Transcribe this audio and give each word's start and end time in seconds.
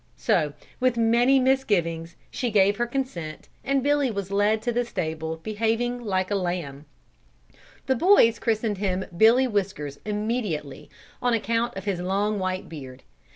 So 0.17 0.53
with 0.79 0.97
many 0.97 1.39
misgivings 1.39 2.15
she 2.31 2.49
gave 2.49 2.77
her 2.77 2.87
consent, 2.87 3.49
and 3.63 3.83
Billy 3.83 4.09
was 4.09 4.31
led 4.31 4.59
to 4.63 4.71
the 4.71 4.83
stable 4.83 5.37
behaving 5.43 5.99
like 6.03 6.31
a 6.31 6.35
lamb. 6.35 6.85
The 7.85 7.93
boys 7.95 8.39
christened 8.39 8.79
him 8.79 9.05
Billy 9.15 9.47
Whiskers 9.47 9.99
immediately, 10.03 10.89
on 11.21 11.35
account 11.35 11.77
of 11.77 11.85
his 11.85 12.01
long 12.01 12.39
white 12.39 12.67
beard. 12.67 13.03